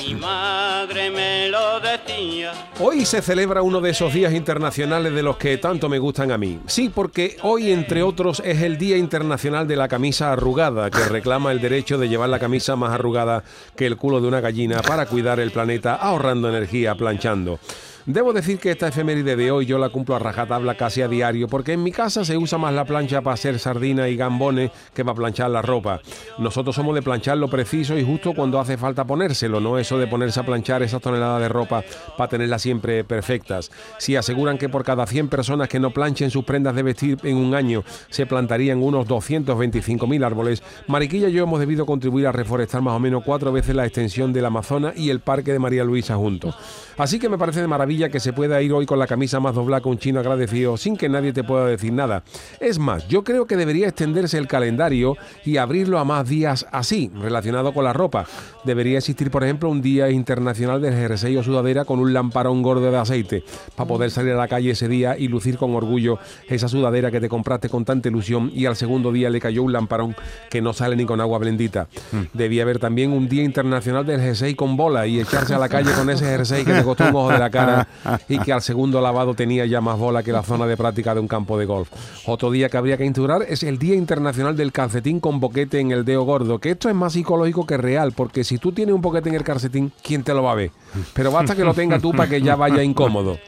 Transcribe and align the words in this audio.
Mi 0.00 0.14
madre 0.14 1.10
me 1.10 1.48
lo 1.48 1.78
decía. 1.78 2.52
Hoy 2.80 3.04
se 3.04 3.20
celebra 3.20 3.60
uno 3.60 3.82
de 3.82 3.90
esos 3.90 4.14
días 4.14 4.32
internacionales 4.32 5.12
de 5.12 5.22
los 5.22 5.36
que 5.36 5.58
tanto 5.58 5.90
me 5.90 5.98
gustan 5.98 6.32
a 6.32 6.38
mí. 6.38 6.58
Sí, 6.66 6.88
porque 6.88 7.36
hoy, 7.42 7.70
entre 7.70 8.02
otros, 8.02 8.40
es 8.42 8.62
el 8.62 8.78
Día 8.78 8.96
Internacional 8.96 9.68
de 9.68 9.76
la 9.76 9.88
Camisa 9.88 10.32
Arrugada, 10.32 10.90
que 10.90 11.04
reclama 11.04 11.52
el 11.52 11.60
derecho 11.60 11.98
de 11.98 12.08
llevar 12.08 12.30
la 12.30 12.38
camisa 12.38 12.76
más 12.76 12.92
arrugada 12.92 13.44
que 13.76 13.86
el 13.86 13.98
culo 13.98 14.22
de 14.22 14.28
una 14.28 14.40
gallina 14.40 14.80
para 14.80 15.04
cuidar 15.04 15.38
el 15.38 15.50
planeta 15.50 15.96
ahorrando 15.96 16.48
energía 16.48 16.94
planchando. 16.94 17.58
Debo 18.06 18.32
decir 18.32 18.58
que 18.58 18.70
esta 18.70 18.88
efeméride 18.88 19.36
de 19.36 19.50
hoy 19.50 19.66
yo 19.66 19.78
la 19.78 19.90
cumplo 19.90 20.16
a 20.16 20.18
rajatabla 20.18 20.74
casi 20.74 21.02
a 21.02 21.08
diario, 21.08 21.48
porque 21.48 21.74
en 21.74 21.82
mi 21.82 21.92
casa 21.92 22.24
se 22.24 22.38
usa 22.38 22.56
más 22.56 22.72
la 22.72 22.86
plancha 22.86 23.20
para 23.20 23.34
hacer 23.34 23.58
sardina 23.58 24.08
y 24.08 24.16
gambones 24.16 24.70
que 24.94 25.04
para 25.04 25.14
planchar 25.14 25.50
la 25.50 25.60
ropa. 25.60 26.00
Nosotros 26.38 26.74
somos 26.74 26.94
de 26.94 27.02
planchar 27.02 27.36
lo 27.36 27.48
preciso 27.48 27.98
y 27.98 28.04
justo 28.04 28.32
cuando 28.32 28.58
hace 28.58 28.78
falta 28.78 29.04
ponérselo, 29.04 29.60
no 29.60 29.78
eso 29.78 29.98
de 29.98 30.06
ponerse 30.06 30.40
a 30.40 30.44
planchar 30.44 30.82
esas 30.82 31.02
toneladas 31.02 31.42
de 31.42 31.48
ropa 31.50 31.84
para 32.16 32.30
tenerlas 32.30 32.62
siempre 32.62 33.04
perfectas. 33.04 33.70
Si 33.98 34.16
aseguran 34.16 34.56
que 34.56 34.70
por 34.70 34.82
cada 34.82 35.06
100 35.06 35.28
personas 35.28 35.68
que 35.68 35.78
no 35.78 35.90
planchen 35.90 36.30
sus 36.30 36.44
prendas 36.44 36.74
de 36.74 36.82
vestir 36.82 37.18
en 37.22 37.36
un 37.36 37.54
año 37.54 37.84
se 38.08 38.24
plantarían 38.24 38.82
unos 38.82 39.06
225.000 39.06 40.24
árboles, 40.24 40.62
Mariquilla 40.86 41.28
y 41.28 41.32
yo 41.32 41.42
hemos 41.42 41.60
debido 41.60 41.84
contribuir 41.84 42.26
a 42.26 42.32
reforestar 42.32 42.80
más 42.80 42.94
o 42.94 42.98
menos 42.98 43.22
cuatro 43.24 43.52
veces 43.52 43.76
la 43.76 43.84
extensión 43.84 44.32
del 44.32 44.46
Amazonas 44.46 44.96
y 44.96 45.10
el 45.10 45.20
Parque 45.20 45.52
de 45.52 45.58
María 45.58 45.84
Luisa 45.84 46.16
juntos. 46.16 46.54
Así 46.96 47.18
que 47.18 47.28
me 47.28 47.38
parece 47.38 47.60
de 47.60 47.66
maravilla 47.66 47.89
que 47.90 48.20
se 48.20 48.32
pueda 48.32 48.62
ir 48.62 48.72
hoy 48.72 48.86
con 48.86 49.00
la 49.00 49.08
camisa 49.08 49.40
más 49.40 49.52
doblada 49.52 49.80
con 49.80 49.92
un 49.92 49.98
chino 49.98 50.20
agradecido 50.20 50.76
sin 50.76 50.96
que 50.96 51.08
nadie 51.08 51.32
te 51.32 51.42
pueda 51.42 51.66
decir 51.66 51.92
nada. 51.92 52.22
Es 52.60 52.78
más, 52.78 53.08
yo 53.08 53.24
creo 53.24 53.46
que 53.46 53.56
debería 53.56 53.88
extenderse 53.88 54.38
el 54.38 54.46
calendario 54.46 55.16
y 55.44 55.56
abrirlo 55.56 55.98
a 55.98 56.04
más 56.04 56.28
días 56.28 56.66
así, 56.70 57.10
relacionado 57.20 57.74
con 57.74 57.82
la 57.82 57.92
ropa. 57.92 58.26
Debería 58.62 58.98
existir, 58.98 59.32
por 59.32 59.42
ejemplo, 59.42 59.68
un 59.68 59.82
día 59.82 60.08
internacional 60.08 60.80
del 60.80 60.94
jersey 60.94 61.36
o 61.36 61.42
sudadera 61.42 61.84
con 61.84 61.98
un 61.98 62.12
lamparón 62.12 62.62
gordo 62.62 62.92
de 62.92 62.96
aceite, 62.96 63.42
para 63.74 63.88
poder 63.88 64.12
salir 64.12 64.34
a 64.34 64.36
la 64.36 64.46
calle 64.46 64.70
ese 64.70 64.86
día 64.86 65.18
y 65.18 65.26
lucir 65.26 65.58
con 65.58 65.74
orgullo 65.74 66.18
esa 66.48 66.68
sudadera 66.68 67.10
que 67.10 67.20
te 67.20 67.28
compraste 67.28 67.68
con 67.68 67.84
tanta 67.84 68.08
ilusión 68.08 68.52
y 68.54 68.66
al 68.66 68.76
segundo 68.76 69.10
día 69.10 69.30
le 69.30 69.40
cayó 69.40 69.64
un 69.64 69.72
lamparón 69.72 70.14
que 70.48 70.62
no 70.62 70.72
sale 70.72 70.94
ni 70.94 71.06
con 71.06 71.20
agua 71.20 71.38
blendita. 71.38 71.88
Debía 72.34 72.62
haber 72.62 72.78
también 72.78 73.12
un 73.12 73.28
día 73.28 73.42
internacional 73.42 74.06
del 74.06 74.20
jersey 74.20 74.54
con 74.54 74.76
bola 74.76 75.08
y 75.08 75.18
echarse 75.18 75.54
a 75.54 75.58
la 75.58 75.68
calle 75.68 75.90
con 75.92 76.08
ese 76.08 76.24
jersey 76.24 76.64
que 76.64 76.72
te 76.72 76.84
costó 76.84 77.08
un 77.08 77.16
ojo 77.16 77.32
de 77.32 77.38
la 77.38 77.50
cara 77.50 77.79
y 78.28 78.38
que 78.38 78.52
al 78.52 78.62
segundo 78.62 79.00
lavado 79.00 79.34
tenía 79.34 79.66
ya 79.66 79.80
más 79.80 79.98
bola 79.98 80.22
que 80.22 80.32
la 80.32 80.42
zona 80.42 80.66
de 80.66 80.76
práctica 80.76 81.14
de 81.14 81.20
un 81.20 81.28
campo 81.28 81.58
de 81.58 81.66
golf. 81.66 81.88
Otro 82.26 82.50
día 82.50 82.68
que 82.68 82.76
habría 82.76 82.96
que 82.96 83.04
instaurar 83.04 83.42
es 83.48 83.62
el 83.62 83.78
Día 83.78 83.94
Internacional 83.94 84.56
del 84.56 84.72
Calcetín 84.72 85.20
con 85.20 85.40
boquete 85.40 85.80
en 85.80 85.90
el 85.90 86.04
dedo 86.04 86.22
gordo, 86.22 86.58
que 86.58 86.70
esto 86.70 86.88
es 86.88 86.94
más 86.94 87.12
psicológico 87.12 87.66
que 87.66 87.76
real, 87.76 88.12
porque 88.12 88.44
si 88.44 88.58
tú 88.58 88.72
tienes 88.72 88.94
un 88.94 89.00
boquete 89.00 89.28
en 89.28 89.34
el 89.34 89.44
calcetín, 89.44 89.92
¿quién 90.02 90.22
te 90.22 90.34
lo 90.34 90.42
va 90.42 90.52
a 90.52 90.56
ver? 90.56 90.70
Pero 91.14 91.30
basta 91.30 91.54
que 91.54 91.64
lo 91.64 91.74
tenga 91.74 91.98
tú 91.98 92.12
para 92.12 92.28
que 92.28 92.40
ya 92.40 92.56
vaya 92.56 92.82
incómodo. 92.82 93.38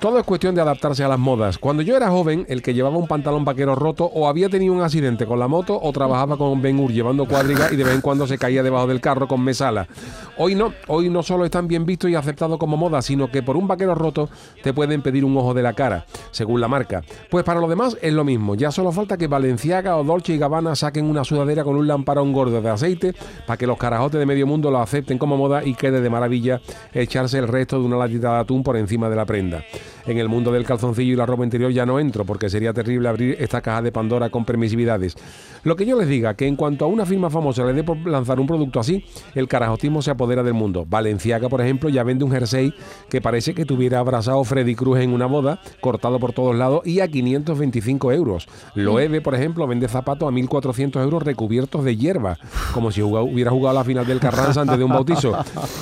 Todo 0.00 0.18
es 0.18 0.24
cuestión 0.24 0.54
de 0.54 0.60
adaptarse 0.60 1.02
a 1.02 1.08
las 1.08 1.18
modas. 1.18 1.56
Cuando 1.56 1.82
yo 1.82 1.96
era 1.96 2.10
joven, 2.10 2.44
el 2.48 2.60
que 2.60 2.74
llevaba 2.74 2.98
un 2.98 3.06
pantalón 3.06 3.44
vaquero 3.44 3.74
roto 3.74 4.04
o 4.04 4.28
había 4.28 4.50
tenido 4.50 4.74
un 4.74 4.82
accidente 4.82 5.24
con 5.24 5.38
la 5.38 5.48
moto 5.48 5.78
o 5.80 5.92
trabajaba 5.92 6.36
con 6.36 6.60
Ben 6.60 6.78
Hur 6.78 6.92
llevando 6.92 7.26
cuadriga 7.26 7.72
y 7.72 7.76
de 7.76 7.84
vez 7.84 7.94
en 7.94 8.00
cuando 8.00 8.26
se 8.26 8.36
caía 8.36 8.62
debajo 8.62 8.86
del 8.86 9.00
carro 9.00 9.26
con 9.26 9.42
mesala. 9.42 9.88
Hoy 10.36 10.54
no, 10.54 10.74
hoy 10.88 11.08
no 11.08 11.22
solo 11.22 11.44
están 11.44 11.68
bien 11.68 11.86
vistos 11.86 12.10
y 12.10 12.14
aceptados 12.14 12.58
como 12.58 12.76
moda, 12.76 13.00
sino 13.00 13.30
que 13.30 13.42
por 13.42 13.56
un 13.56 13.66
vaquero 13.66 13.94
roto 13.94 14.28
te 14.62 14.74
pueden 14.74 15.00
pedir 15.00 15.24
un 15.24 15.36
ojo 15.36 15.54
de 15.54 15.62
la 15.62 15.72
cara, 15.72 16.04
según 16.32 16.60
la 16.60 16.68
marca. 16.68 17.02
Pues 17.30 17.44
para 17.44 17.60
los 17.60 17.70
demás 17.70 17.96
es 18.02 18.12
lo 18.12 18.24
mismo, 18.24 18.54
ya 18.56 18.70
solo 18.70 18.92
falta 18.92 19.16
que 19.16 19.26
Valenciaga 19.26 19.96
o 19.96 20.04
Dolce 20.04 20.34
y 20.34 20.38
Gabbana 20.38 20.74
saquen 20.76 21.06
una 21.06 21.24
sudadera 21.24 21.64
con 21.64 21.76
un 21.76 21.86
lamparón 21.86 22.32
gordo 22.32 22.60
de 22.60 22.68
aceite 22.68 23.14
para 23.46 23.56
que 23.56 23.66
los 23.66 23.78
carajotes 23.78 24.18
de 24.18 24.26
medio 24.26 24.46
mundo 24.46 24.70
lo 24.70 24.80
acepten 24.80 25.18
como 25.18 25.36
moda 25.36 25.64
y 25.64 25.74
quede 25.74 26.00
de 26.00 26.10
maravilla 26.10 26.60
echarse 26.92 27.38
el 27.38 27.48
resto 27.48 27.78
de 27.78 27.86
una 27.86 27.96
latita 27.96 28.34
de 28.34 28.40
atún 28.40 28.62
por 28.62 28.76
encima 28.76 29.08
de 29.08 29.16
la 29.16 29.24
prenda. 29.24 29.64
En 30.06 30.18
el 30.18 30.28
mundo 30.28 30.52
del 30.52 30.64
calzoncillo 30.64 31.14
y 31.14 31.16
la 31.16 31.24
ropa 31.24 31.44
interior 31.44 31.72
ya 31.72 31.86
no 31.86 31.98
entro, 31.98 32.24
porque 32.24 32.50
sería 32.50 32.72
terrible 32.72 33.08
abrir 33.08 33.36
esta 33.38 33.62
caja 33.62 33.80
de 33.80 33.90
Pandora 33.90 34.28
con 34.28 34.44
permisividades. 34.44 35.16
Lo 35.62 35.76
que 35.76 35.86
yo 35.86 35.98
les 35.98 36.08
diga, 36.08 36.34
que 36.34 36.46
en 36.46 36.56
cuanto 36.56 36.84
a 36.84 36.88
una 36.88 37.06
firma 37.06 37.30
famosa 37.30 37.64
le 37.64 37.72
dé 37.72 37.82
por 37.82 37.96
lanzar 38.06 38.38
un 38.38 38.46
producto 38.46 38.80
así, 38.80 39.04
el 39.34 39.48
carajotismo 39.48 40.02
se 40.02 40.10
apodera 40.10 40.42
del 40.42 40.52
mundo. 40.52 40.84
Valenciaga, 40.86 41.48
por 41.48 41.62
ejemplo, 41.62 41.88
ya 41.88 42.02
vende 42.02 42.24
un 42.24 42.32
jersey 42.32 42.74
que 43.08 43.22
parece 43.22 43.54
que 43.54 43.64
tuviera 43.64 43.98
abrazado 43.98 44.44
Freddy 44.44 44.74
Cruz 44.74 44.98
en 44.98 45.10
una 45.10 45.24
boda, 45.24 45.60
cortado 45.80 46.20
por 46.20 46.34
todos 46.34 46.54
lados 46.54 46.86
y 46.86 47.00
a 47.00 47.08
525 47.08 48.12
euros. 48.12 48.46
Loewe, 48.74 49.22
por 49.22 49.34
ejemplo, 49.34 49.66
vende 49.66 49.88
zapatos 49.88 50.28
a 50.28 50.32
1.400 50.32 51.02
euros 51.02 51.22
recubiertos 51.22 51.82
de 51.82 51.96
hierba, 51.96 52.36
como 52.74 52.92
si 52.92 53.00
hubiera 53.00 53.50
jugado 53.50 53.74
la 53.74 53.84
final 53.84 54.06
del 54.06 54.20
Carranza 54.20 54.60
antes 54.60 54.76
de 54.76 54.84
un 54.84 54.90
bautizo. 54.90 55.34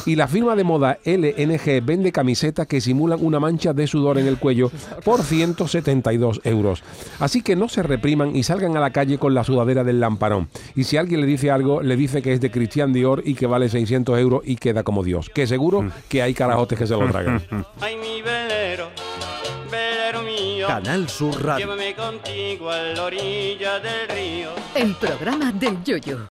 Y 0.07 0.15
la 0.15 0.29
firma 0.29 0.55
de 0.55 0.63
moda 0.63 0.99
LNG 1.05 1.85
vende 1.85 2.13
camisetas 2.13 2.69
que 2.69 2.81
simulan 2.81 3.19
una 3.21 3.41
mancha 3.41 3.73
de 3.73 3.89
sudor 3.89 4.12
en 4.19 4.27
el 4.27 4.39
cuello 4.39 4.71
por 5.05 5.23
172 5.23 6.41
euros. 6.45 6.83
Así 7.19 7.43
que 7.43 7.57
no 7.57 7.69
se 7.69 7.83
repriman 7.83 8.35
y 8.37 8.43
salgan 8.43 8.77
a 8.77 8.81
la 8.81 8.91
calle 8.91 9.19
con 9.19 9.35
la 9.35 9.45
sudadera 9.45 9.85
del 9.85 10.01
lamparón. 10.01 10.49
Y 10.75 10.85
si 10.85 10.97
alguien 10.97 11.21
le 11.21 11.27
dice 11.27 11.51
algo, 11.51 11.83
le 11.83 11.97
dice 11.97 12.23
que 12.23 12.33
es 12.33 12.41
de 12.41 12.51
Christian 12.51 12.93
Dior 12.93 13.23
y 13.25 13.35
que 13.35 13.47
vale 13.47 13.69
600 13.69 14.19
euros 14.19 14.43
y 14.45 14.57
queda 14.57 14.83
como 14.83 15.03
Dios. 15.03 15.31
Que 15.31 15.47
seguro 15.47 15.91
que 16.09 16.23
hay 16.23 16.35
carajotes 16.35 16.79
que 16.79 16.87
se 16.87 16.97
lo 16.97 17.09
tragan. 17.11 17.43
Ay, 17.81 17.97
mi 17.97 18.23
velero, 18.23 18.89
velero 19.71 20.23
mío. 20.23 20.67
Canal 20.67 21.09
Sur 21.09 21.43
Radio. 21.43 21.67
Llévame 21.67 21.95
contigo 21.95 22.71
a 22.71 22.79
la 22.79 23.05
orilla 23.05 23.81
del 23.81 24.09
río. 24.09 24.51
El 24.75 24.95
programa 24.95 25.53
del 25.53 25.83
Yoyo. 25.85 26.29